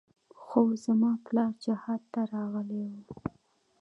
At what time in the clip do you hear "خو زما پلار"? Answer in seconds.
0.43-1.53